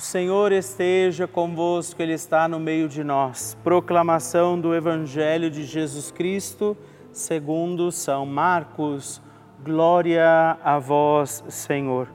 O 0.00 0.02
Senhor 0.02 0.50
esteja 0.50 1.28
convosco, 1.28 2.00
Ele 2.00 2.14
está 2.14 2.48
no 2.48 2.58
meio 2.58 2.88
de 2.88 3.04
nós. 3.04 3.54
Proclamação 3.62 4.58
do 4.58 4.74
Evangelho 4.74 5.50
de 5.50 5.62
Jesus 5.62 6.10
Cristo, 6.10 6.74
segundo 7.12 7.92
São 7.92 8.24
Marcos. 8.24 9.20
Glória 9.62 10.56
a 10.64 10.78
vós, 10.78 11.44
Senhor. 11.50 12.08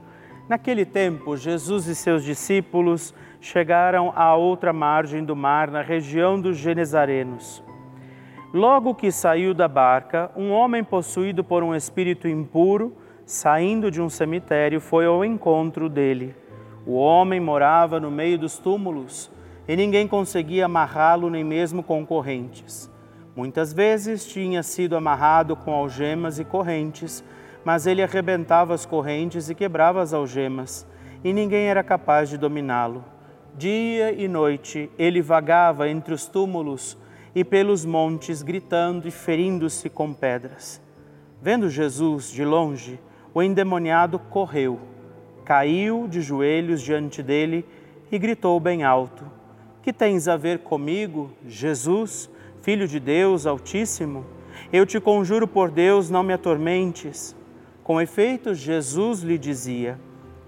Naquele 0.49 0.83
tempo, 0.83 1.37
Jesus 1.37 1.85
e 1.85 1.93
seus 1.93 2.23
discípulos 2.23 3.13
chegaram 3.39 4.11
à 4.15 4.33
outra 4.33 4.73
margem 4.73 5.23
do 5.23 5.35
mar, 5.35 5.69
na 5.69 5.83
região 5.83 6.41
dos 6.41 6.57
Genezarenos. 6.57 7.63
Logo 8.51 8.95
que 8.95 9.11
saiu 9.11 9.53
da 9.53 9.67
barca, 9.67 10.31
um 10.35 10.49
homem 10.49 10.83
possuído 10.83 11.43
por 11.43 11.61
um 11.61 11.75
espírito 11.75 12.27
impuro, 12.27 12.97
saindo 13.27 13.91
de 13.91 14.01
um 14.01 14.09
cemitério, 14.09 14.81
foi 14.81 15.05
ao 15.05 15.23
encontro 15.23 15.87
dele 15.87 16.35
o 16.85 16.93
homem 16.93 17.39
morava 17.39 17.99
no 17.99 18.11
meio 18.11 18.37
dos 18.37 18.59
túmulos 18.59 19.31
e 19.67 19.75
ninguém 19.75 20.07
conseguia 20.07 20.65
amarrá-lo 20.65 21.29
nem 21.29 21.43
mesmo 21.43 21.81
com 21.81 22.05
correntes. 22.05 22.89
Muitas 23.35 23.73
vezes 23.73 24.25
tinha 24.25 24.61
sido 24.61 24.95
amarrado 24.95 25.55
com 25.55 25.73
algemas 25.73 26.37
e 26.37 26.45
correntes, 26.45 27.23
mas 27.63 27.87
ele 27.87 28.03
arrebentava 28.03 28.73
as 28.73 28.85
correntes 28.85 29.49
e 29.49 29.55
quebrava 29.55 30.01
as 30.01 30.13
algemas, 30.13 30.87
e 31.23 31.33
ninguém 31.33 31.65
era 31.65 31.83
capaz 31.83 32.29
de 32.29 32.37
dominá-lo. 32.37 33.03
Dia 33.57 34.11
e 34.11 34.27
noite 34.27 34.89
ele 34.97 35.21
vagava 35.21 35.89
entre 35.89 36.13
os 36.13 36.27
túmulos 36.27 36.97
e 37.33 37.43
pelos 37.43 37.83
montes, 37.83 38.43
gritando 38.43 39.07
e 39.07 39.11
ferindo-se 39.11 39.89
com 39.89 40.13
pedras. 40.13 40.81
Vendo 41.41 41.69
Jesus 41.69 42.29
de 42.29 42.45
longe, 42.45 42.99
o 43.33 43.41
endemoniado 43.41 44.19
correu 44.19 44.79
caiu 45.45 46.07
de 46.07 46.21
joelhos 46.21 46.81
diante 46.81 47.21
dele 47.21 47.63
e 48.11 48.17
gritou 48.17 48.59
bem 48.59 48.83
alto: 48.83 49.23
Que 49.81 49.93
tens 49.93 50.27
a 50.27 50.35
ver 50.35 50.59
comigo, 50.59 51.31
Jesus, 51.47 52.29
Filho 52.61 52.87
de 52.87 52.99
Deus 52.99 53.45
Altíssimo? 53.45 54.25
Eu 54.73 54.85
te 54.85 54.99
conjuro 54.99 55.47
por 55.47 55.69
Deus, 55.69 56.09
não 56.09 56.23
me 56.23 56.33
atormentes. 56.33 57.35
Com 57.83 58.01
efeito, 58.01 58.55
Jesus 58.55 59.21
lhe 59.21 59.37
dizia: 59.37 59.99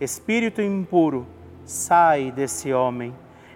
Espírito 0.01 0.61
impuro, 0.61 1.27
sai 1.63 2.31
desse 2.31 2.73
homem. 2.73 3.13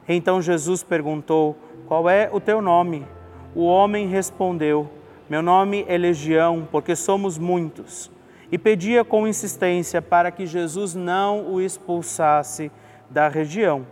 Então 0.07 0.41
Jesus 0.41 0.83
perguntou: 0.83 1.57
Qual 1.87 2.07
é 2.07 2.29
o 2.31 2.39
teu 2.39 2.61
nome? 2.61 3.07
O 3.55 3.65
homem 3.65 4.07
respondeu: 4.07 4.87
Meu 5.27 5.41
nome 5.41 5.83
é 5.87 5.97
Legião, 5.97 6.67
porque 6.71 6.95
somos 6.95 7.39
muitos 7.39 8.11
e 8.51 8.57
pedia 8.57 9.05
com 9.05 9.27
insistência 9.27 10.01
para 10.01 10.29
que 10.29 10.45
Jesus 10.45 10.93
não 10.93 11.53
o 11.53 11.61
expulsasse, 11.61 12.71
da 13.09 13.27
região. 13.27 13.85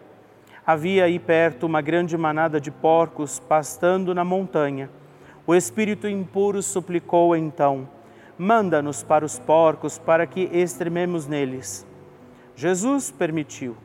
Havia 0.66 1.06
aí 1.06 1.20
perto 1.20 1.66
uma 1.66 1.82
grande 1.82 2.18
manada 2.18 2.60
de 2.60 2.72
porcos 2.72 3.39
pastando 3.39 4.16
na 4.16 4.24
montanha. 4.24 4.89
O 5.46 5.54
espírito 5.54 6.08
impuro 6.08 6.62
suplicou 6.62 7.36
então: 7.36 7.88
Manda-nos 8.38 9.04
para 9.04 9.25
os 9.25 9.38
porcos 9.38 9.98
para 10.00 10.25
que 10.25 10.42
extrememos 10.54 11.28
neles. 11.28 11.86
Jesus 12.56 13.12
permitiu. 13.12 13.75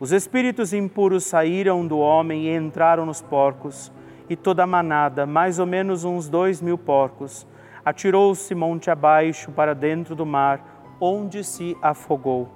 Os 0.00 0.10
espíritos 0.10 0.72
impuros 0.72 1.24
saíram 1.24 1.86
do 1.86 1.98
homem 1.98 2.46
e 2.46 2.56
entraram 2.56 3.06
nos 3.06 3.20
porcos, 3.20 3.92
e 4.28 4.34
toda 4.34 4.64
a 4.64 4.66
manada, 4.66 5.26
mais 5.26 5.58
ou 5.58 5.66
menos 5.66 6.02
uns 6.02 6.28
dois 6.28 6.60
mil 6.60 6.76
porcos, 6.76 7.46
atirou-se 7.84 8.54
monte 8.54 8.90
abaixo 8.90 9.50
para 9.52 9.74
dentro 9.74 10.14
do 10.14 10.26
mar, 10.26 10.94
onde 11.00 11.42
se 11.42 11.76
afogou. 11.82 12.48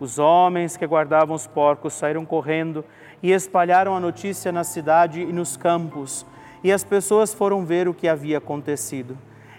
Os 0.00 0.18
homens 0.18 0.76
que 0.76 0.86
guardavam 0.86 1.36
os 1.36 1.46
porcos 1.46 1.92
saíram 1.92 2.24
correndo 2.24 2.84
e 3.22 3.30
espalharam 3.30 3.94
a 3.94 4.00
notícia 4.00 4.50
na 4.50 4.64
cidade 4.64 5.20
e 5.20 5.32
nos 5.32 5.56
campos, 5.56 6.26
e 6.64 6.72
as 6.72 6.82
pessoas 6.82 7.32
foram 7.32 7.64
ver 7.64 7.88
o 7.88 7.94
que 7.94 8.08
havia 8.08 8.38
acontecido. 8.38 9.16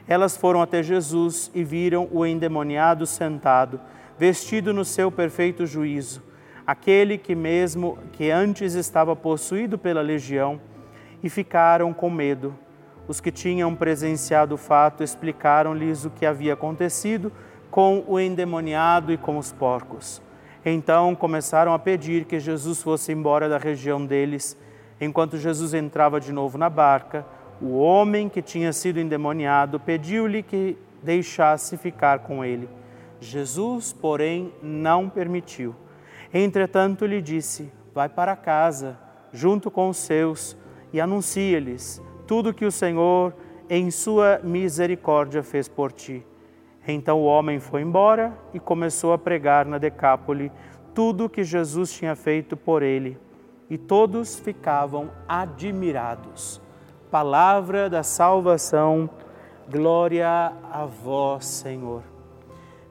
Elas 0.08 0.36
foram 0.36 0.62
até 0.62 0.84
Jesus 0.84 1.50
e 1.54 1.64
viram 1.64 2.08
o 2.12 2.26
endemoniado 2.26 3.06
sentado, 3.06 3.80
vestido 4.18 4.74
no 4.74 4.84
seu 4.84 5.12
perfeito 5.12 5.66
juízo 5.66 6.22
aquele 6.66 7.18
que 7.18 7.36
mesmo 7.36 7.98
que 8.14 8.32
antes 8.32 8.74
estava 8.74 9.16
possuído 9.16 9.78
pela 9.78 10.02
legião, 10.02 10.60
e 11.22 11.30
ficaram 11.30 11.94
com 11.94 12.10
medo. 12.10 12.54
Os 13.08 13.20
que 13.20 13.32
tinham 13.32 13.76
presenciado 13.76 14.56
o 14.56 14.58
fato 14.58 15.04
explicaram-lhes 15.04 16.06
o 16.06 16.10
que 16.10 16.26
havia 16.26 16.54
acontecido 16.54 17.32
com 17.70 18.04
o 18.08 18.20
endemoniado 18.20 19.12
e 19.12 19.18
com 19.18 19.38
os 19.38 19.52
porcos. 19.52 20.22
Então 20.66 21.14
começaram 21.14 21.74
a 21.74 21.80
pedir 21.80 22.26
que 22.26 22.40
Jesus 22.40 22.82
fosse 22.82 23.12
embora 23.12 23.50
da 23.50 23.58
região 23.58 24.06
deles. 24.06 24.58
Enquanto 25.02 25.38
Jesus 25.38 25.74
entrava 25.74 26.20
de 26.20 26.32
novo 26.32 26.58
na 26.58 26.70
barca, 26.70 27.26
o 27.62 27.78
homem 27.78 28.30
que 28.30 28.42
tinha 28.42 28.72
sido 28.72 29.00
endemoniado 29.00 29.80
pediu-lhe 29.80 30.42
que 30.42 30.78
deixasse 31.02 31.76
ficar 31.76 32.20
com 32.20 32.46
ele. 32.46 32.70
Jesus, 33.20 33.92
porém, 33.92 34.54
não 34.62 35.10
permitiu. 35.10 35.76
Entretanto, 36.34 37.06
lhe 37.06 37.22
disse: 37.22 37.72
Vai 37.94 38.08
para 38.08 38.36
casa, 38.36 38.98
junto 39.32 39.70
com 39.70 39.90
os 39.90 39.98
seus, 39.98 40.56
e 40.94 41.02
anuncia-lhes 41.02 42.02
tudo 42.28 42.54
que 42.54 42.66
o 42.66 42.72
Senhor, 42.72 43.34
em 43.70 43.92
sua 43.92 44.40
misericórdia, 44.44 45.44
fez 45.44 45.68
por 45.68 45.92
ti. 45.92 46.26
Então 46.88 47.22
o 47.22 47.26
homem 47.26 47.60
foi 47.60 47.82
embora 47.82 48.38
e 48.54 48.60
começou 48.60 49.14
a 49.14 49.18
pregar 49.18 49.66
na 49.66 49.78
Decápole 49.78 50.52
tudo 50.94 51.26
o 51.26 51.30
que 51.30 51.44
Jesus 51.44 51.92
tinha 51.94 52.16
feito 52.16 52.56
por 52.56 52.84
ele, 52.84 53.18
e 53.70 53.78
todos 53.78 54.38
ficavam 54.40 55.10
admirados. 55.28 56.62
Palavra 57.10 57.90
da 57.90 58.04
salvação, 58.04 59.10
glória 59.70 60.54
a 60.72 60.86
vós, 60.86 61.46
Senhor. 61.46 62.04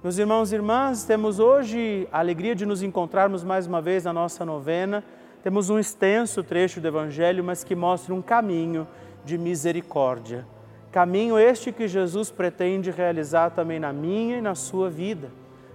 Meus 0.03 0.19
irmãos 0.19 0.51
e 0.51 0.57
irmãs, 0.57 1.05
temos 1.05 1.39
hoje 1.39 2.09
a 2.11 2.19
alegria 2.19 2.57
de 2.57 2.67
nos 2.67 2.83
encontrarmos 2.83 3.45
mais 3.45 3.69
uma 3.69 3.81
vez 3.81 4.03
na 4.03 4.13
nossa 4.13 4.45
novena. 4.45 5.05
Temos 5.45 5.71
um 5.71 5.79
extenso 5.79 6.43
trecho 6.43 6.81
do 6.81 6.89
Evangelho, 6.89 7.45
mas 7.45 7.63
que 7.63 7.77
mostra 7.77 8.13
um 8.13 8.21
caminho 8.21 8.87
de 9.25 9.39
misericórdia. 9.39 10.47
Caminho 10.91 11.39
este 11.39 11.73
que 11.73 11.89
Jesus 11.89 12.31
pretende 12.31 12.91
realizar 12.91 13.51
também 13.51 13.81
na 13.81 13.93
minha 13.93 14.39
e 14.39 14.43
na 14.43 14.55
sua 14.55 14.91
vida. 14.91 15.31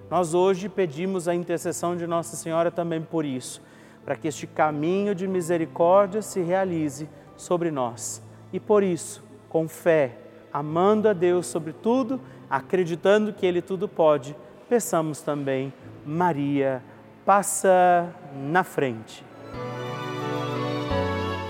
Nós 0.10 0.34
hoje 0.34 0.70
pedimos 0.70 1.28
a 1.28 1.36
intercessão 1.36 1.98
de 1.98 2.06
Nossa 2.08 2.36
Senhora 2.36 2.72
também 2.72 3.02
por 3.02 3.26
isso, 3.26 3.62
para 4.06 4.16
que 4.16 4.28
este 4.28 4.48
caminho 4.48 5.14
de 5.14 5.28
misericórdia 5.28 6.22
se 6.22 6.42
realize 6.42 7.10
sobre 7.36 7.72
nós. 7.72 8.22
E 8.54 8.60
por 8.60 8.84
isso, 8.84 9.24
com 9.50 9.68
fé, 9.68 10.18
amando 10.54 11.10
a 11.10 11.14
Deus 11.14 11.48
sobre 11.48 11.74
tudo, 11.74 12.22
acreditando 12.50 13.34
que 13.34 13.46
Ele 13.46 13.62
tudo 13.62 13.88
pode, 13.88 14.36
peçamos 14.70 15.22
também, 15.22 15.74
Maria, 16.06 16.82
passa 17.26 18.10
na 18.34 18.64
frente. 18.64 19.27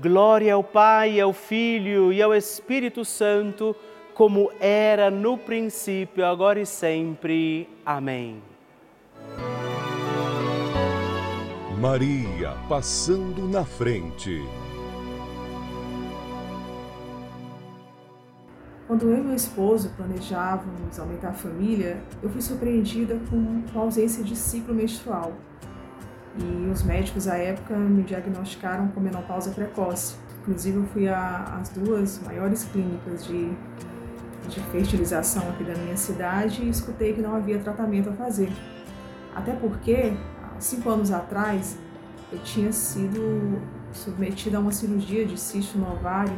Glória 0.00 0.54
ao 0.54 0.64
Pai, 0.64 1.20
ao 1.20 1.30
Filho 1.30 2.10
e 2.10 2.22
ao 2.22 2.34
Espírito 2.34 3.04
Santo, 3.04 3.76
como 4.14 4.50
era 4.58 5.10
no 5.10 5.36
princípio, 5.36 6.24
agora 6.24 6.58
e 6.58 6.64
sempre. 6.64 7.68
Amém. 7.84 8.42
Maria 11.78 12.56
passando 12.66 13.46
na 13.46 13.62
frente. 13.62 14.42
Quando 18.86 19.02
eu 19.02 19.18
e 19.18 19.20
meu 19.20 19.34
esposo 19.34 19.90
planejávamos 19.98 20.98
aumentar 20.98 21.28
a 21.28 21.34
família, 21.34 22.02
eu 22.22 22.30
fui 22.30 22.40
surpreendida 22.40 23.20
com 23.28 23.62
a 23.78 23.82
ausência 23.82 24.24
de 24.24 24.34
ciclo 24.34 24.74
menstrual. 24.74 25.34
E 26.38 26.70
os 26.70 26.82
médicos 26.82 27.26
à 27.26 27.36
época 27.36 27.76
me 27.76 28.02
diagnosticaram 28.02 28.88
com 28.88 29.00
menopausa 29.00 29.50
precoce. 29.50 30.14
Inclusive, 30.42 30.78
eu 30.78 30.84
fui 30.86 31.08
às 31.08 31.68
duas 31.70 32.20
maiores 32.24 32.64
clínicas 32.64 33.26
de, 33.26 33.50
de 34.48 34.60
fertilização 34.70 35.48
aqui 35.50 35.64
da 35.64 35.74
minha 35.74 35.96
cidade 35.96 36.62
e 36.62 36.68
escutei 36.68 37.12
que 37.12 37.20
não 37.20 37.34
havia 37.34 37.58
tratamento 37.58 38.10
a 38.10 38.12
fazer. 38.12 38.50
Até 39.34 39.52
porque, 39.52 40.12
há 40.42 40.60
cinco 40.60 40.88
anos 40.88 41.10
atrás, 41.10 41.76
eu 42.32 42.38
tinha 42.38 42.72
sido 42.72 43.60
submetida 43.92 44.56
a 44.56 44.60
uma 44.60 44.72
cirurgia 44.72 45.26
de 45.26 45.38
cisto 45.38 45.76
no 45.76 45.92
ovário 45.92 46.36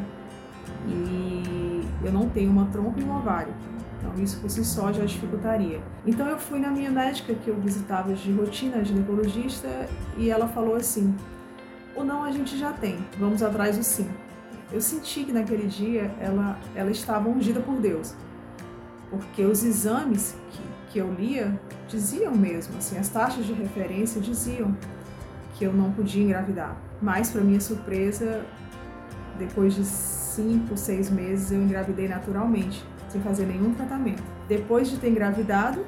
e 0.87 1.87
eu 2.03 2.13
não 2.13 2.29
tenho 2.29 2.51
uma 2.51 2.67
trompa 2.67 2.99
e 2.99 3.05
um 3.05 3.17
ovário. 3.17 3.53
Então 4.03 4.23
isso 4.23 4.41
por 4.41 4.51
si 4.51 4.65
só 4.65 4.93
já 4.93 5.05
dificultaria. 5.05 5.81
Então 6.05 6.27
eu 6.27 6.37
fui 6.37 6.59
na 6.59 6.69
minha 6.69 6.91
médica 6.91 7.35
que 7.35 7.49
eu 7.49 7.55
visitava 7.61 8.13
de 8.13 8.33
rotina, 8.33 8.85
ginecologista, 8.85 9.89
e 10.17 10.29
ela 10.29 10.49
falou 10.49 10.75
assim: 10.75 11.15
"O 11.95 12.03
não 12.03 12.25
a 12.25 12.33
gente 12.33 12.59
já 12.59 12.73
tem, 12.73 12.99
vamos 13.19 13.43
atrás 13.43 13.79
do 13.79 13.85
sim". 13.85 14.11
Eu 14.73 14.81
senti 14.81 15.25
que 15.25 15.33
naquele 15.33 15.69
dia 15.69 16.13
ela 16.19 16.59
ela 16.75 16.91
estava 16.91 17.29
ungida 17.29 17.61
por 17.61 17.77
Deus. 17.77 18.15
Porque 19.09 19.45
os 19.45 19.63
exames 19.63 20.35
que, 20.51 20.63
que 20.91 20.99
eu 20.99 21.13
lia 21.13 21.61
diziam 21.87 22.35
mesmo, 22.35 22.79
assim, 22.79 22.97
as 22.99 23.09
taxas 23.11 23.45
de 23.45 23.53
referência 23.53 24.21
diziam 24.21 24.75
que 25.55 25.65
eu 25.65 25.73
não 25.73 25.93
podia 25.93 26.23
engravidar. 26.23 26.75
Mas 27.01 27.31
para 27.31 27.43
minha 27.43 27.61
surpresa, 27.61 28.43
depois 29.39 29.75
de 29.75 29.85
cinco, 29.85 30.77
seis 30.77 31.11
meses, 31.11 31.53
eu 31.53 31.63
engravidei 31.63 32.09
naturalmente, 32.09 32.83
sem 33.13 33.21
fazer 33.21 33.47
nenhum 33.47 33.75
tratamento. 33.75 34.23
Depois 34.49 34.91
de 34.91 34.97
ter 34.97 35.11
engravidado, 35.11 35.85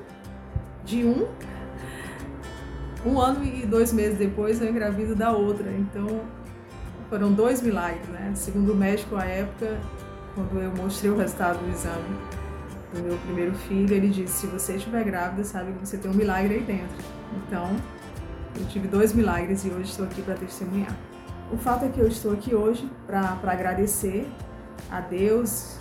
de 0.85 1.04
um, 1.04 1.26
um 3.04 3.19
ano 3.19 3.43
e 3.43 3.64
dois 3.64 3.93
meses 3.93 4.19
depois, 4.19 4.61
eu 4.61 4.69
engravido 4.69 5.16
da 5.16 5.33
outra. 5.33 5.73
Então, 5.73 6.21
foram 7.09 7.33
dois 7.33 7.62
milagres, 7.62 8.07
né? 8.09 8.33
Segundo 8.35 8.73
o 8.73 8.76
médico 8.76 9.16
à 9.16 9.25
época, 9.25 9.78
quando 10.35 10.61
eu 10.61 10.71
mostrei 10.76 11.11
o 11.11 11.16
resultado 11.16 11.59
do 11.59 11.71
exame 11.71 12.19
do 12.93 13.02
meu 13.02 13.16
primeiro 13.19 13.54
filho, 13.54 13.95
ele 13.95 14.09
disse: 14.09 14.40
se 14.40 14.47
você 14.47 14.75
estiver 14.75 15.04
grávida, 15.04 15.43
sabe 15.45 15.73
que 15.73 15.87
você 15.87 15.97
tem 15.97 16.11
um 16.11 16.14
milagre 16.14 16.54
aí 16.54 16.62
dentro. 16.62 17.04
Então, 17.47 17.75
eu 18.59 18.66
tive 18.66 18.87
dois 18.87 19.12
milagres 19.12 19.64
e 19.64 19.69
hoje 19.69 19.90
estou 19.90 20.04
aqui 20.04 20.23
para 20.23 20.35
testemunhar. 20.35 20.95
O 21.52 21.57
fato 21.57 21.85
é 21.85 21.88
que 21.88 22.00
eu 22.00 22.07
estou 22.07 22.33
aqui 22.33 22.54
hoje 22.54 22.88
para 23.07 23.38
agradecer 23.45 24.31
a 24.90 25.00
Deus, 25.00 25.78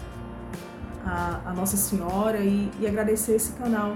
a, 1.05 1.41
a 1.45 1.53
Nossa 1.53 1.77
Senhora 1.77 2.39
e, 2.39 2.72
e 2.79 2.88
agradecer 2.88 3.36
esse 3.36 3.53
canal, 3.53 3.95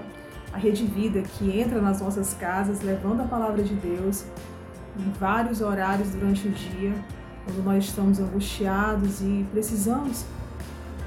a 0.54 0.58
Rede 0.58 0.86
Vida, 0.86 1.22
que 1.22 1.60
entra 1.60 1.82
nas 1.82 2.02
nossas 2.02 2.34
casas 2.34 2.82
levando 2.82 3.22
a 3.22 3.26
palavra 3.26 3.64
de 3.64 3.74
Deus 3.74 4.26
em 4.98 5.12
vários 5.20 5.62
horários 5.62 6.10
durante 6.10 6.48
o 6.48 6.52
dia, 6.52 6.94
quando 7.46 7.64
nós 7.64 7.86
estamos 7.86 8.20
angustiados 8.20 9.22
e 9.22 9.46
precisamos 9.52 10.26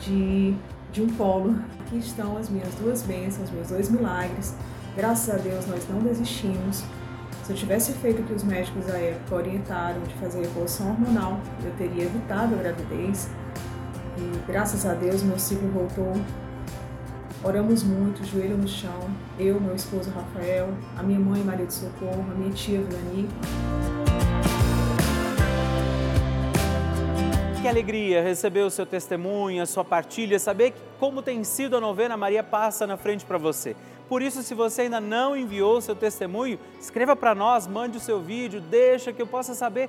de, 0.01 0.55
de 0.93 1.03
um 1.03 1.09
polo. 1.09 1.57
Aqui 1.81 1.99
estão 1.99 2.37
as 2.37 2.49
minhas 2.49 2.73
duas 2.77 3.03
bênçãos, 3.03 3.51
meus 3.51 3.69
dois 3.69 3.91
milagres. 3.91 4.55
Graças 4.97 5.35
a 5.35 5.39
Deus 5.39 5.67
nós 5.67 5.87
não 5.89 6.01
desistimos. 6.01 6.85
Se 7.45 7.53
eu 7.53 7.57
tivesse 7.57 7.93
feito 7.95 8.23
o 8.23 8.25
que 8.25 8.33
os 8.33 8.45
médicos 8.45 8.87
da 8.87 8.97
época 8.97 9.35
orientaram 9.35 10.01
de 10.03 10.15
fazer 10.15 10.43
reposição 10.43 10.91
hormonal, 10.91 11.41
eu 11.65 11.73
teria 11.73 12.05
evitado 12.05 12.55
a 12.55 12.59
gravidez. 12.59 13.29
E 14.19 14.51
graças 14.51 14.85
a 14.87 14.95
Deus 14.95 15.23
meu 15.23 15.39
ciclo 15.39 15.69
voltou. 15.69 16.13
Oramos 17.43 17.83
muito, 17.83 18.25
joelho 18.25 18.59
no 18.59 18.69
chão. 18.69 19.09
Eu, 19.39 19.61
meu 19.61 19.75
esposo 19.75 20.11
Rafael, 20.11 20.69
a 20.97 21.03
minha 21.03 21.19
mãe 21.19 21.43
Maria 21.43 21.67
de 21.67 21.73
Socorro, 21.73 22.27
a 22.31 22.35
minha 22.35 22.53
tia 22.53 22.81
Vilani. 22.83 23.29
Que 27.63 27.69
alegria 27.69 28.23
receber 28.23 28.63
o 28.63 28.71
seu 28.71 28.87
testemunho, 28.87 29.63
a 29.63 29.67
sua 29.67 29.85
partilha, 29.85 30.39
saber 30.39 30.75
como 30.99 31.23
tem 31.23 31.45
sido 31.45 31.77
a 31.77 31.81
novena 31.81 32.17
Maria 32.17 32.43
Passa 32.43 32.87
na 32.87 32.97
frente 32.97 33.25
para 33.25 33.37
você. 33.37 33.77
Por 34.09 34.23
isso, 34.23 34.43
se 34.43 34.55
você 34.55 34.83
ainda 34.83 35.01
não 35.01 35.37
enviou 35.37 35.77
o 35.77 35.81
seu 35.81 35.95
testemunho, 35.95 36.59
escreva 36.81 37.15
para 37.15 37.35
nós, 37.35 37.67
mande 37.67 37.97
o 37.97 38.01
seu 38.01 38.21
vídeo, 38.21 38.61
deixa 38.61 39.13
que 39.13 39.23
eu 39.23 39.27
possa 39.27 39.55
saber 39.55 39.89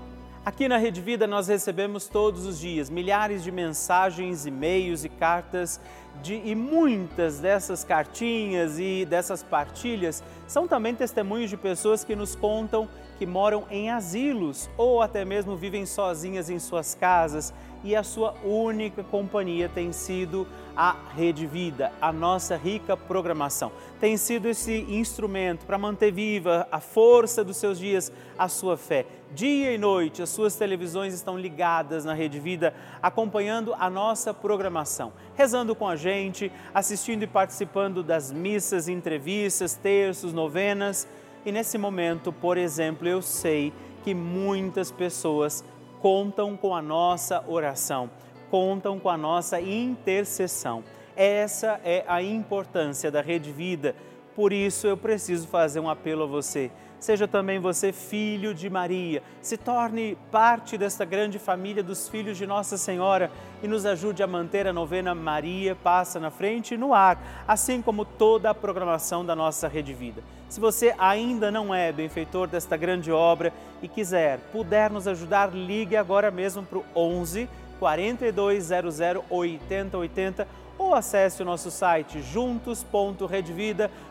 Aqui 0.43 0.67
na 0.67 0.77
Rede 0.77 1.01
Vida 1.01 1.27
nós 1.27 1.47
recebemos 1.47 2.07
todos 2.07 2.47
os 2.47 2.59
dias 2.59 2.89
milhares 2.89 3.43
de 3.43 3.51
mensagens, 3.51 4.47
e-mails 4.47 5.05
e 5.05 5.09
cartas 5.09 5.79
de, 6.23 6.33
e 6.43 6.55
muitas 6.55 7.37
dessas 7.37 7.83
cartinhas 7.83 8.79
e 8.79 9.05
dessas 9.05 9.43
partilhas 9.43 10.23
são 10.47 10.67
também 10.67 10.95
testemunhos 10.95 11.51
de 11.51 11.57
pessoas 11.57 12.03
que 12.03 12.15
nos 12.15 12.33
contam 12.35 12.89
que 13.19 13.25
moram 13.27 13.65
em 13.69 13.91
asilos 13.91 14.67
ou 14.75 14.99
até 14.99 15.23
mesmo 15.23 15.55
vivem 15.55 15.85
sozinhas 15.85 16.49
em 16.49 16.57
suas 16.57 16.95
casas 16.95 17.53
e 17.83 17.95
a 17.95 18.01
sua 18.01 18.33
única 18.43 19.03
companhia 19.03 19.69
tem 19.69 19.91
sido 19.91 20.47
a 20.75 20.95
Rede 21.15 21.45
Vida, 21.45 21.91
a 22.01 22.11
nossa 22.11 22.55
rica 22.55 22.97
programação. 22.97 23.71
Tem 23.99 24.17
sido 24.17 24.47
esse 24.47 24.87
instrumento 24.89 25.67
para 25.67 25.77
manter 25.77 26.11
viva 26.11 26.67
a 26.71 26.79
força 26.79 27.43
dos 27.43 27.57
seus 27.57 27.77
dias, 27.77 28.11
a 28.39 28.47
sua 28.47 28.75
fé. 28.75 29.05
Dia 29.33 29.73
e 29.73 29.77
noite, 29.77 30.21
as 30.21 30.29
suas 30.29 30.57
televisões 30.57 31.13
estão 31.13 31.39
ligadas 31.39 32.03
na 32.03 32.13
Rede 32.13 32.37
Vida, 32.37 32.73
acompanhando 33.01 33.73
a 33.79 33.89
nossa 33.89 34.33
programação, 34.33 35.13
rezando 35.35 35.73
com 35.73 35.87
a 35.87 35.95
gente, 35.95 36.51
assistindo 36.73 37.23
e 37.23 37.27
participando 37.27 38.03
das 38.03 38.29
missas, 38.29 38.89
entrevistas, 38.89 39.73
terços, 39.73 40.33
novenas. 40.33 41.07
E 41.45 41.51
nesse 41.51 41.77
momento, 41.77 42.33
por 42.33 42.57
exemplo, 42.57 43.07
eu 43.07 43.21
sei 43.21 43.71
que 44.03 44.13
muitas 44.13 44.91
pessoas 44.91 45.63
contam 46.01 46.57
com 46.57 46.75
a 46.75 46.81
nossa 46.81 47.41
oração, 47.47 48.11
contam 48.49 48.99
com 48.99 49.07
a 49.07 49.15
nossa 49.15 49.61
intercessão. 49.61 50.83
Essa 51.15 51.79
é 51.85 52.03
a 52.05 52.21
importância 52.21 53.09
da 53.09 53.21
Rede 53.21 53.53
Vida. 53.53 53.95
Por 54.35 54.53
isso 54.53 54.87
eu 54.87 54.95
preciso 54.95 55.47
fazer 55.47 55.79
um 55.79 55.89
apelo 55.89 56.23
a 56.23 56.27
você. 56.27 56.71
Seja 57.01 57.27
também 57.27 57.59
você 57.59 57.91
filho 57.91 58.53
de 58.53 58.69
Maria, 58.69 59.23
se 59.41 59.57
torne 59.57 60.15
parte 60.31 60.77
desta 60.77 61.03
grande 61.03 61.39
família 61.39 61.81
dos 61.81 62.07
filhos 62.07 62.37
de 62.37 62.45
Nossa 62.45 62.77
Senhora 62.77 63.31
e 63.63 63.67
nos 63.67 63.87
ajude 63.87 64.21
a 64.21 64.27
manter 64.27 64.67
a 64.67 64.73
novena 64.73 65.15
Maria 65.15 65.75
Passa 65.75 66.19
na 66.19 66.29
Frente 66.29 66.77
no 66.77 66.93
ar, 66.93 67.43
assim 67.47 67.81
como 67.81 68.05
toda 68.05 68.51
a 68.51 68.53
programação 68.53 69.25
da 69.25 69.35
nossa 69.35 69.67
Rede 69.67 69.95
Vida. 69.95 70.21
Se 70.47 70.59
você 70.59 70.93
ainda 70.95 71.49
não 71.49 71.73
é 71.73 71.91
benfeitor 71.91 72.47
desta 72.47 72.77
grande 72.77 73.11
obra 73.11 73.51
e 73.81 73.87
quiser, 73.87 74.37
puder 74.51 74.91
nos 74.91 75.07
ajudar, 75.07 75.51
ligue 75.55 75.97
agora 75.97 76.29
mesmo 76.29 76.61
para 76.61 76.77
o 76.77 76.85
11 76.95 77.49
4200 77.79 78.99
8080 79.27 80.47
ou 80.77 80.93
acesse 80.93 81.41
o 81.41 81.45
nosso 81.45 81.71
site 81.71 82.21
juntos.redvida.com.br 82.21 84.10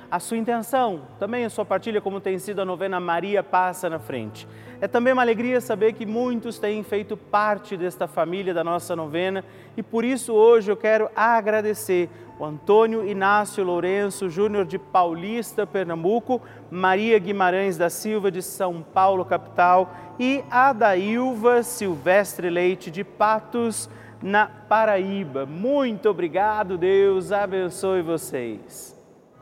a 0.11 0.19
sua 0.19 0.35
intenção, 0.35 1.03
também 1.17 1.45
a 1.45 1.49
sua 1.49 1.63
partilha, 1.63 2.01
como 2.01 2.19
tem 2.19 2.37
sido 2.37 2.61
a 2.61 2.65
novena 2.65 2.99
Maria 2.99 3.41
Passa 3.41 3.89
na 3.89 3.97
Frente. 3.97 4.45
É 4.81 4.87
também 4.87 5.13
uma 5.13 5.21
alegria 5.21 5.61
saber 5.61 5.93
que 5.93 6.05
muitos 6.05 6.59
têm 6.59 6.83
feito 6.83 7.15
parte 7.15 7.77
desta 7.77 8.07
família 8.07 8.53
da 8.53 8.61
nossa 8.61 8.93
novena 8.93 9.45
e 9.77 9.81
por 9.81 10.03
isso 10.03 10.33
hoje 10.33 10.69
eu 10.69 10.75
quero 10.75 11.09
agradecer 11.15 12.09
o 12.37 12.43
Antônio 12.43 13.07
Inácio 13.07 13.63
Lourenço 13.63 14.29
Júnior 14.29 14.65
de 14.65 14.77
Paulista, 14.77 15.65
Pernambuco, 15.65 16.41
Maria 16.69 17.17
Guimarães 17.17 17.77
da 17.77 17.89
Silva 17.89 18.29
de 18.29 18.41
São 18.41 18.81
Paulo, 18.81 19.23
capital, 19.23 19.93
e 20.19 20.43
a 20.51 20.73
Dailva 20.73 21.63
Silvestre 21.63 22.49
Leite 22.49 22.91
de 22.91 23.03
Patos, 23.03 23.89
na 24.21 24.45
Paraíba. 24.45 25.45
Muito 25.45 26.09
obrigado, 26.09 26.77
Deus 26.77 27.31
abençoe 27.31 28.01
vocês. 28.01 29.00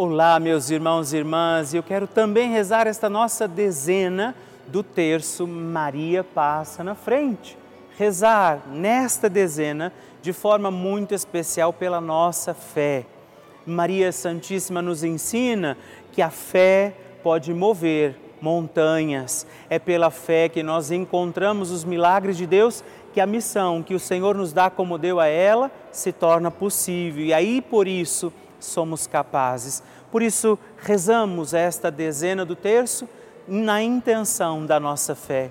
Olá, 0.00 0.38
meus 0.38 0.70
irmãos 0.70 1.12
e 1.12 1.16
irmãs, 1.16 1.74
eu 1.74 1.82
quero 1.82 2.06
também 2.06 2.52
rezar 2.52 2.86
esta 2.86 3.10
nossa 3.10 3.48
dezena 3.48 4.32
do 4.68 4.80
terço 4.80 5.44
Maria 5.44 6.22
Passa 6.22 6.84
na 6.84 6.94
Frente. 6.94 7.58
Rezar 7.96 8.62
nesta 8.68 9.28
dezena 9.28 9.92
de 10.22 10.32
forma 10.32 10.70
muito 10.70 11.16
especial 11.16 11.72
pela 11.72 12.00
nossa 12.00 12.54
fé. 12.54 13.06
Maria 13.66 14.12
Santíssima 14.12 14.80
nos 14.80 15.02
ensina 15.02 15.76
que 16.12 16.22
a 16.22 16.30
fé 16.30 16.94
pode 17.20 17.52
mover 17.52 18.16
montanhas. 18.40 19.48
É 19.68 19.80
pela 19.80 20.12
fé 20.12 20.48
que 20.48 20.62
nós 20.62 20.92
encontramos 20.92 21.72
os 21.72 21.84
milagres 21.84 22.36
de 22.36 22.46
Deus 22.46 22.84
que 23.12 23.20
a 23.20 23.26
missão 23.26 23.82
que 23.82 23.94
o 23.94 23.98
Senhor 23.98 24.36
nos 24.36 24.52
dá 24.52 24.70
como 24.70 24.96
deu 24.96 25.18
a 25.18 25.26
ela 25.26 25.72
se 25.90 26.12
torna 26.12 26.52
possível. 26.52 27.24
E 27.24 27.34
aí 27.34 27.60
por 27.60 27.88
isso 27.88 28.32
somos 28.58 29.06
capazes. 29.06 29.82
Por 30.10 30.22
isso, 30.22 30.58
rezamos 30.78 31.54
esta 31.54 31.90
dezena 31.90 32.44
do 32.44 32.56
terço 32.56 33.08
na 33.46 33.82
intenção 33.82 34.64
da 34.66 34.78
nossa 34.78 35.14
fé. 35.14 35.50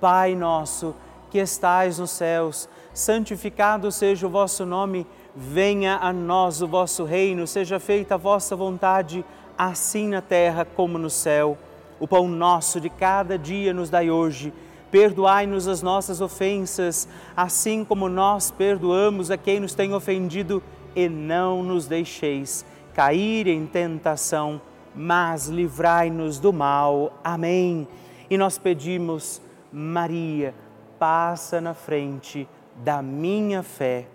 Pai 0.00 0.34
nosso, 0.34 0.94
que 1.30 1.38
estais 1.38 1.98
nos 1.98 2.10
céus, 2.10 2.68
santificado 2.94 3.90
seja 3.92 4.26
o 4.26 4.30
vosso 4.30 4.64
nome, 4.64 5.06
venha 5.34 5.96
a 5.96 6.12
nós 6.12 6.62
o 6.62 6.66
vosso 6.66 7.04
reino, 7.04 7.46
seja 7.46 7.78
feita 7.78 8.14
a 8.14 8.18
vossa 8.18 8.56
vontade, 8.56 9.24
assim 9.56 10.08
na 10.08 10.20
terra 10.20 10.64
como 10.64 10.98
no 10.98 11.10
céu. 11.10 11.56
O 12.00 12.06
pão 12.06 12.28
nosso 12.28 12.80
de 12.80 12.88
cada 12.88 13.36
dia 13.38 13.74
nos 13.74 13.90
dai 13.90 14.10
hoje. 14.10 14.52
Perdoai-nos 14.90 15.68
as 15.68 15.82
nossas 15.82 16.20
ofensas, 16.20 17.06
assim 17.36 17.84
como 17.84 18.08
nós 18.08 18.50
perdoamos 18.50 19.30
a 19.30 19.36
quem 19.36 19.60
nos 19.60 19.74
tem 19.74 19.92
ofendido 19.92 20.62
e 20.94 21.08
não 21.08 21.62
nos 21.62 21.86
deixeis 21.86 22.64
cair 22.94 23.46
em 23.46 23.64
tentação, 23.66 24.60
mas 24.94 25.46
livrai-nos 25.46 26.40
do 26.40 26.52
mal. 26.52 27.12
Amém. 27.22 27.86
E 28.28 28.36
nós 28.36 28.58
pedimos, 28.58 29.40
Maria, 29.72 30.54
passa 30.98 31.60
na 31.60 31.74
frente 31.74 32.48
da 32.76 33.00
minha 33.00 33.62
fé. 33.62 34.06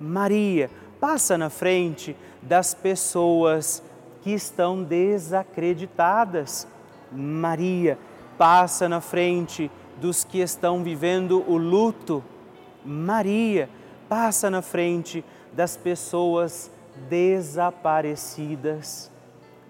Maria, 0.00 0.70
passa 1.00 1.38
na 1.38 1.48
frente 1.48 2.16
das 2.42 2.74
pessoas 2.74 3.82
que 4.22 4.32
estão 4.32 4.82
desacreditadas. 4.82 6.66
Maria, 7.12 7.96
passa 8.36 8.88
na 8.88 9.00
frente 9.00 9.70
dos 10.00 10.24
que 10.24 10.40
estão 10.40 10.82
vivendo 10.82 11.44
o 11.48 11.56
luto. 11.56 12.24
Maria, 12.84 13.68
passa 14.08 14.50
na 14.50 14.62
frente 14.62 15.24
das 15.56 15.76
pessoas 15.76 16.70
desaparecidas. 17.08 19.10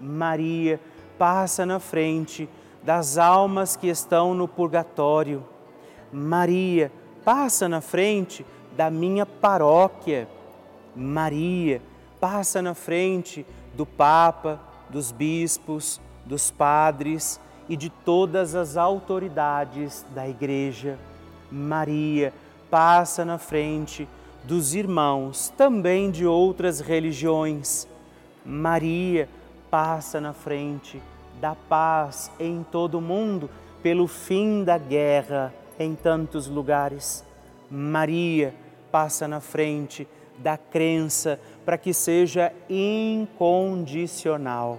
Maria 0.00 0.80
passa 1.16 1.64
na 1.64 1.78
frente 1.78 2.48
das 2.82 3.16
almas 3.16 3.76
que 3.76 3.86
estão 3.86 4.34
no 4.34 4.48
purgatório. 4.48 5.44
Maria 6.12 6.90
passa 7.24 7.68
na 7.68 7.80
frente 7.80 8.44
da 8.76 8.90
minha 8.90 9.24
paróquia. 9.24 10.28
Maria 10.94 11.80
passa 12.20 12.60
na 12.60 12.74
frente 12.74 13.46
do 13.74 13.86
Papa, 13.86 14.60
dos 14.90 15.10
bispos, 15.12 16.00
dos 16.24 16.50
padres 16.50 17.40
e 17.68 17.76
de 17.76 17.90
todas 17.90 18.56
as 18.56 18.76
autoridades 18.76 20.04
da 20.14 20.28
Igreja. 20.28 20.98
Maria 21.50 22.32
passa 22.70 23.24
na 23.24 23.38
frente 23.38 24.06
dos 24.46 24.74
irmãos, 24.74 25.52
também 25.56 26.10
de 26.10 26.24
outras 26.24 26.80
religiões. 26.80 27.86
Maria 28.44 29.28
passa 29.68 30.20
na 30.20 30.32
frente 30.32 31.02
da 31.40 31.54
paz 31.54 32.30
em 32.38 32.64
todo 32.70 32.98
o 32.98 33.00
mundo, 33.00 33.50
pelo 33.82 34.06
fim 34.06 34.62
da 34.62 34.78
guerra 34.78 35.52
em 35.78 35.94
tantos 35.94 36.46
lugares. 36.46 37.24
Maria 37.70 38.54
passa 38.90 39.26
na 39.26 39.40
frente 39.40 40.06
da 40.38 40.56
crença 40.56 41.40
para 41.64 41.76
que 41.76 41.92
seja 41.92 42.52
incondicional. 42.70 44.78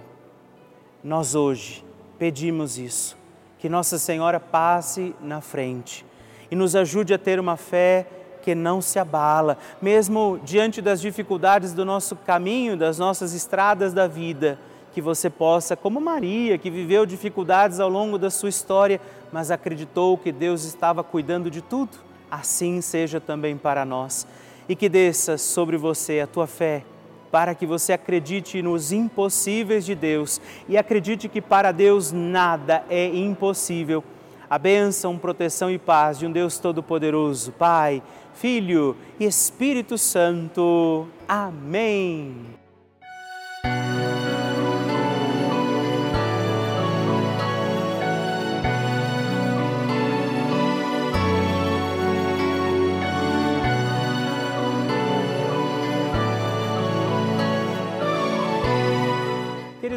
Nós 1.04 1.34
hoje 1.34 1.84
pedimos 2.18 2.78
isso, 2.78 3.18
que 3.58 3.68
Nossa 3.68 3.98
Senhora 3.98 4.40
passe 4.40 5.14
na 5.20 5.42
frente 5.42 6.06
e 6.50 6.56
nos 6.56 6.74
ajude 6.74 7.12
a 7.12 7.18
ter 7.18 7.38
uma 7.38 7.58
fé 7.58 8.06
que 8.48 8.54
não 8.54 8.80
se 8.80 8.98
abala, 8.98 9.58
mesmo 9.82 10.40
diante 10.42 10.80
das 10.80 11.02
dificuldades 11.02 11.74
do 11.74 11.84
nosso 11.84 12.16
caminho, 12.16 12.78
das 12.78 12.98
nossas 12.98 13.34
estradas 13.34 13.92
da 13.92 14.06
vida, 14.06 14.58
que 14.94 15.02
você 15.02 15.28
possa, 15.28 15.76
como 15.76 16.00
Maria, 16.00 16.56
que 16.56 16.70
viveu 16.70 17.04
dificuldades 17.04 17.78
ao 17.78 17.90
longo 17.90 18.16
da 18.16 18.30
sua 18.30 18.48
história, 18.48 19.02
mas 19.30 19.50
acreditou 19.50 20.16
que 20.16 20.32
Deus 20.32 20.64
estava 20.64 21.04
cuidando 21.04 21.50
de 21.50 21.60
tudo, 21.60 21.98
assim 22.30 22.80
seja 22.80 23.20
também 23.20 23.54
para 23.54 23.84
nós. 23.84 24.26
E 24.66 24.74
que 24.74 24.88
desça 24.88 25.36
sobre 25.36 25.76
você 25.76 26.20
a 26.20 26.26
tua 26.26 26.46
fé, 26.46 26.84
para 27.30 27.54
que 27.54 27.66
você 27.66 27.92
acredite 27.92 28.62
nos 28.62 28.92
impossíveis 28.92 29.84
de 29.84 29.94
Deus 29.94 30.40
e 30.66 30.78
acredite 30.78 31.28
que 31.28 31.42
para 31.42 31.70
Deus 31.70 32.12
nada 32.12 32.82
é 32.88 33.08
impossível. 33.08 34.02
A 34.50 34.58
bênção, 34.58 35.18
proteção 35.18 35.70
e 35.70 35.78
paz 35.78 36.18
de 36.18 36.26
um 36.26 36.32
Deus 36.32 36.58
Todo-Poderoso, 36.58 37.52
Pai, 37.52 38.02
Filho 38.34 38.96
e 39.20 39.24
Espírito 39.24 39.98
Santo. 39.98 41.06
Amém. 41.28 42.57